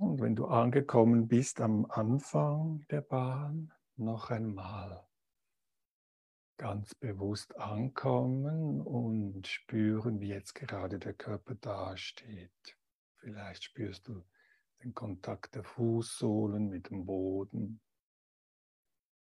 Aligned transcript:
Und 0.00 0.22
wenn 0.22 0.34
du 0.34 0.46
angekommen 0.46 1.28
bist 1.28 1.60
am 1.60 1.84
Anfang 1.84 2.86
der 2.88 3.02
Bahn, 3.02 3.70
noch 3.96 4.30
einmal 4.30 5.06
ganz 6.56 6.94
bewusst 6.94 7.54
ankommen 7.58 8.80
und 8.80 9.46
spüren, 9.46 10.18
wie 10.20 10.28
jetzt 10.28 10.54
gerade 10.54 10.98
der 10.98 11.12
Körper 11.12 11.54
dasteht. 11.54 12.78
Vielleicht 13.16 13.64
spürst 13.64 14.08
du 14.08 14.24
den 14.82 14.94
Kontakt 14.94 15.54
der 15.54 15.64
Fußsohlen 15.64 16.70
mit 16.70 16.88
dem 16.88 17.04
Boden. 17.04 17.82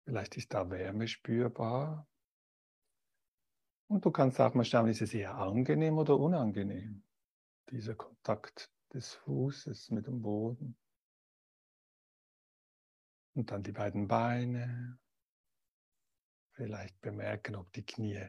Vielleicht 0.05 0.37
ist 0.37 0.53
da 0.53 0.69
Wärme 0.69 1.09
spürbar. 1.09 2.07
Und 3.89 4.05
du 4.05 4.11
kannst 4.11 4.39
auch 4.39 4.53
mal 4.53 4.63
schauen, 4.63 4.87
ist 4.87 5.01
es 5.01 5.13
eher 5.13 5.35
angenehm 5.35 5.97
oder 5.97 6.17
unangenehm, 6.17 7.03
dieser 7.69 7.95
Kontakt 7.95 8.71
des 8.93 9.13
Fußes 9.13 9.91
mit 9.91 10.07
dem 10.07 10.21
Boden. 10.21 10.77
Und 13.33 13.51
dann 13.51 13.63
die 13.63 13.71
beiden 13.71 14.07
Beine. 14.07 14.99
Vielleicht 16.51 16.99
bemerken, 16.99 17.55
ob 17.55 17.71
die 17.73 17.85
Knie 17.85 18.27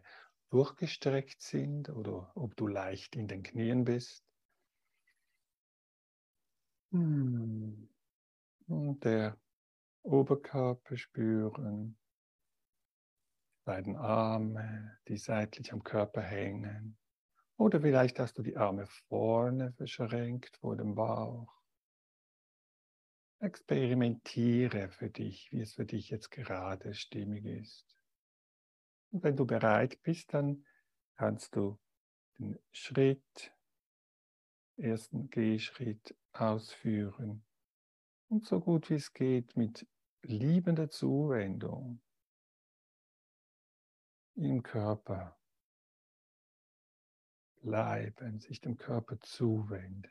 durchgestreckt 0.50 1.42
sind 1.42 1.88
oder 1.88 2.30
ob 2.36 2.56
du 2.56 2.66
leicht 2.66 3.16
in 3.16 3.26
den 3.26 3.42
Knien 3.42 3.84
bist. 3.84 4.24
Hm. 6.92 7.88
Und 8.66 9.04
der 9.04 9.36
Oberkörper 10.02 10.96
spüren, 10.96 11.98
die 13.54 13.64
beiden 13.64 13.96
Arme, 13.96 14.98
die 15.08 15.16
seitlich 15.16 15.72
am 15.72 15.82
Körper 15.82 16.22
hängen. 16.22 16.96
Oder 17.60 17.82
vielleicht 17.82 18.18
hast 18.18 18.38
du 18.38 18.42
die 18.42 18.56
Arme 18.56 18.86
vorne 18.86 19.74
verschränkt 19.74 20.56
vor 20.56 20.76
dem 20.76 20.94
Bauch. 20.94 21.60
Experimentiere 23.40 24.88
für 24.88 25.10
dich, 25.10 25.52
wie 25.52 25.60
es 25.60 25.74
für 25.74 25.84
dich 25.84 26.08
jetzt 26.08 26.30
gerade 26.30 26.94
stimmig 26.94 27.44
ist. 27.44 27.98
Und 29.10 29.24
wenn 29.24 29.36
du 29.36 29.44
bereit 29.44 30.00
bist, 30.02 30.32
dann 30.32 30.64
kannst 31.16 31.54
du 31.54 31.78
den 32.38 32.58
Schritt, 32.72 33.54
ersten 34.78 35.28
Gehschritt 35.28 36.16
ausführen 36.32 37.44
und 38.30 38.46
so 38.46 38.58
gut 38.60 38.88
wie 38.88 38.94
es 38.94 39.12
geht 39.12 39.54
mit 39.54 39.86
liebender 40.22 40.88
Zuwendung 40.88 42.00
im 44.34 44.62
Körper 44.62 45.39
bleiben, 47.60 48.38
sich 48.40 48.60
dem 48.60 48.76
Körper 48.76 49.20
zuwenden. 49.20 50.10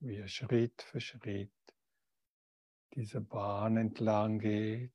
Wie 0.00 0.16
er 0.16 0.28
Schritt 0.28 0.82
für 0.82 1.00
Schritt 1.00 1.52
diese 2.94 3.20
Bahn 3.20 3.76
entlang 3.76 4.38
geht. 4.38 4.92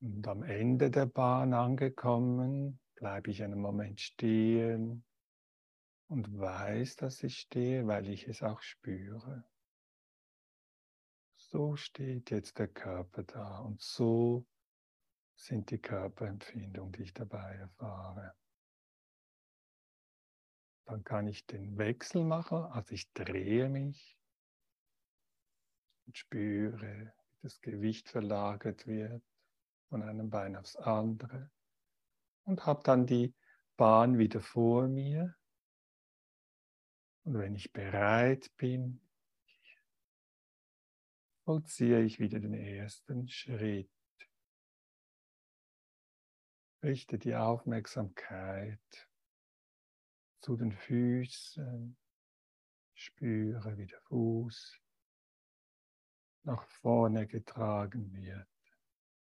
Und 0.00 0.26
am 0.26 0.42
Ende 0.42 0.90
der 0.90 1.06
Bahn 1.06 1.54
angekommen, 1.54 2.78
bleibe 2.94 3.30
ich 3.30 3.42
einen 3.42 3.60
Moment 3.60 4.00
stehen 4.00 5.04
und 6.08 6.38
weiß, 6.38 6.96
dass 6.96 7.22
ich 7.22 7.38
stehe, 7.38 7.86
weil 7.86 8.08
ich 8.08 8.28
es 8.28 8.42
auch 8.42 8.60
spüre. 8.60 9.44
So 11.54 11.76
steht 11.76 12.32
jetzt 12.32 12.58
der 12.58 12.66
Körper 12.66 13.22
da 13.22 13.58
und 13.58 13.80
so 13.80 14.44
sind 15.36 15.70
die 15.70 15.78
Körperempfindungen, 15.78 16.90
die 16.90 17.04
ich 17.04 17.14
dabei 17.14 17.54
erfahre. 17.54 18.34
Dann 20.84 21.04
kann 21.04 21.28
ich 21.28 21.46
den 21.46 21.78
Wechsel 21.78 22.24
machen, 22.24 22.58
also 22.58 22.92
ich 22.92 23.12
drehe 23.12 23.68
mich 23.68 24.18
und 26.06 26.18
spüre, 26.18 27.14
wie 27.30 27.42
das 27.42 27.60
Gewicht 27.60 28.08
verlagert 28.08 28.88
wird 28.88 29.22
von 29.90 30.02
einem 30.02 30.30
Bein 30.30 30.56
aufs 30.56 30.74
andere 30.74 31.52
und 32.42 32.66
habe 32.66 32.82
dann 32.82 33.06
die 33.06 33.32
Bahn 33.76 34.18
wieder 34.18 34.40
vor 34.40 34.88
mir. 34.88 35.36
Und 37.22 37.38
wenn 37.38 37.54
ich 37.54 37.72
bereit 37.72 38.50
bin, 38.56 39.03
vollziehe 41.44 42.02
ich 42.02 42.18
wieder 42.18 42.40
den 42.40 42.54
ersten 42.54 43.28
Schritt. 43.28 43.90
Richte 46.82 47.18
die 47.18 47.34
Aufmerksamkeit 47.34 49.08
zu 50.40 50.56
den 50.56 50.72
Füßen, 50.72 51.96
spüre, 52.94 53.76
wie 53.76 53.86
der 53.86 54.00
Fuß 54.02 54.80
nach 56.42 56.66
vorne 56.66 57.26
getragen 57.26 58.12
wird, 58.12 58.48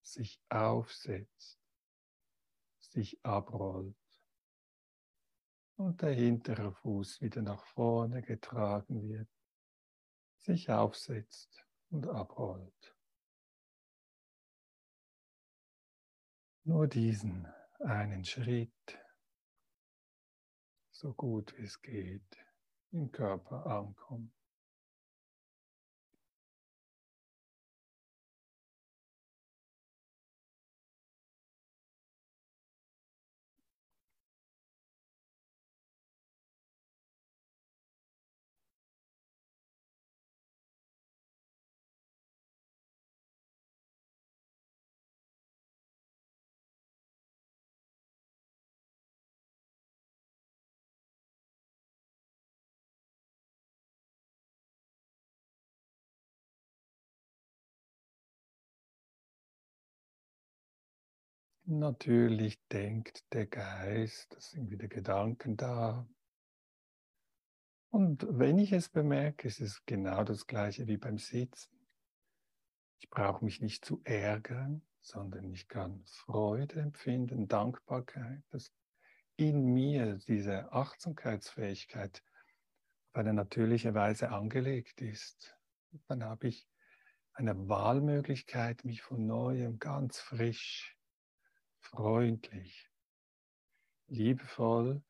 sich 0.02 0.40
aufsetzt, 0.48 1.60
sich 2.78 3.24
abrollt 3.24 3.96
und 5.76 6.02
der 6.02 6.14
hintere 6.14 6.72
Fuß 6.72 7.20
wieder 7.20 7.42
nach 7.42 7.64
vorne 7.64 8.22
getragen 8.22 9.08
wird, 9.08 9.28
sich 10.38 10.70
aufsetzt 10.70 11.67
und 11.90 12.06
abrollt. 12.08 12.96
Nur 16.64 16.86
diesen 16.86 17.46
einen 17.80 18.24
Schritt, 18.24 18.98
so 20.90 21.14
gut 21.14 21.56
wie 21.56 21.64
es 21.64 21.80
geht, 21.80 22.36
im 22.90 23.10
Körper 23.10 23.66
ankommen. 23.66 24.37
Natürlich 61.70 62.58
denkt 62.68 63.30
der 63.34 63.44
Geist, 63.44 64.34
es 64.38 64.52
sind 64.52 64.70
wieder 64.70 64.88
Gedanken 64.88 65.58
da. 65.58 66.08
Und 67.90 68.26
wenn 68.26 68.56
ich 68.56 68.72
es 68.72 68.88
bemerke, 68.88 69.48
ist 69.48 69.60
es 69.60 69.84
genau 69.84 70.24
das 70.24 70.46
gleiche 70.46 70.86
wie 70.86 70.96
beim 70.96 71.18
Sitzen. 71.18 71.86
Ich 73.00 73.10
brauche 73.10 73.44
mich 73.44 73.60
nicht 73.60 73.84
zu 73.84 74.00
ärgern, 74.04 74.80
sondern 75.02 75.52
ich 75.52 75.68
kann 75.68 76.02
Freude 76.06 76.80
empfinden, 76.80 77.48
Dankbarkeit, 77.48 78.42
dass 78.48 78.72
in 79.36 79.66
mir 79.66 80.16
diese 80.26 80.72
Achtsamkeitsfähigkeit 80.72 82.22
auf 83.10 83.16
eine 83.16 83.34
natürliche 83.34 83.92
Weise 83.92 84.30
angelegt 84.30 85.02
ist. 85.02 85.54
Dann 86.06 86.24
habe 86.24 86.48
ich 86.48 86.66
eine 87.34 87.68
Wahlmöglichkeit, 87.68 88.86
mich 88.86 89.02
von 89.02 89.26
neuem 89.26 89.78
ganz 89.78 90.18
frisch 90.18 90.97
freundlich, 91.80 92.90
liebevoll 94.06 95.02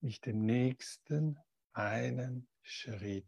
mich 0.00 0.20
dem 0.20 0.44
Nächsten 0.44 1.38
einen 1.72 2.48
Schritt 2.62 3.26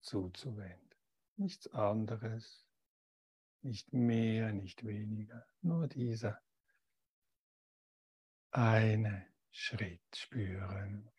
zuzuwenden. 0.00 0.98
Nichts 1.36 1.68
anderes, 1.68 2.66
nicht 3.62 3.92
mehr, 3.92 4.52
nicht 4.52 4.84
weniger, 4.84 5.46
nur 5.60 5.88
dieser 5.88 6.40
eine 8.50 9.26
Schritt 9.50 10.16
spüren. 10.16 11.10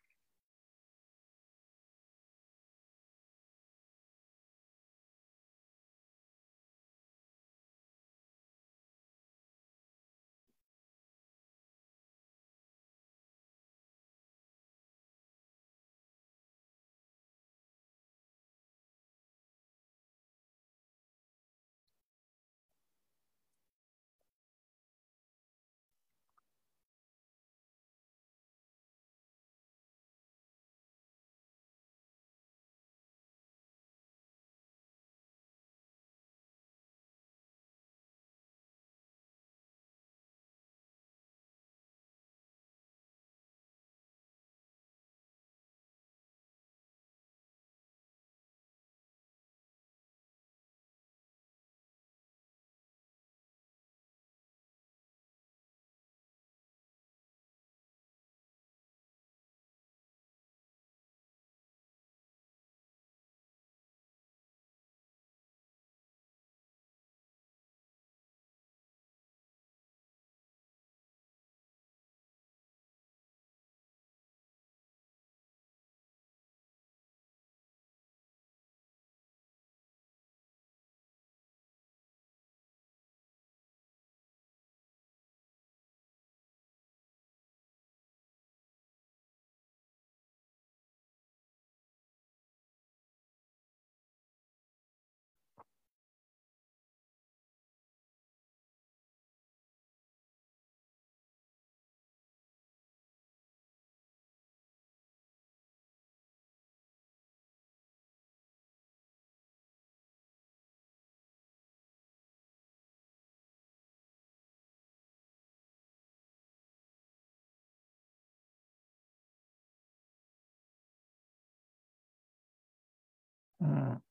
Und 123.61 124.01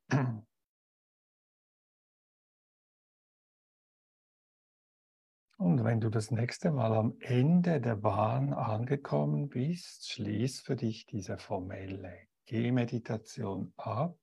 wenn 5.84 6.00
du 6.00 6.08
das 6.08 6.30
nächste 6.30 6.70
Mal 6.70 6.94
am 6.94 7.16
Ende 7.20 7.80
der 7.80 7.96
Bahn 7.96 8.52
angekommen 8.52 9.48
bist, 9.48 10.08
schließ 10.10 10.60
für 10.60 10.76
dich 10.76 11.06
diese 11.06 11.36
formelle 11.36 12.16
Gehmeditation 12.46 13.72
ab 13.76 14.16